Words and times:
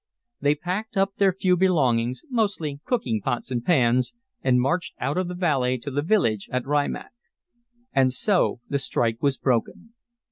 They 0.39 0.55
packed 0.55 0.97
up 0.97 1.17
their 1.17 1.31
few 1.31 1.55
belongings, 1.55 2.23
mostly 2.31 2.79
cooking 2.85 3.21
pots 3.23 3.51
and 3.51 3.63
pans, 3.63 4.15
and 4.41 4.59
marched 4.59 4.95
out 4.97 5.15
of 5.15 5.27
the 5.27 5.35
valley 5.35 5.77
to 5.77 5.91
the 5.91 6.01
village 6.01 6.49
at 6.51 6.65
Rimac. 6.65 7.11
And 7.93 8.11
so 8.11 8.61
the 8.67 8.79
strike 8.79 9.21
was 9.21 9.37
broken. 9.37 9.93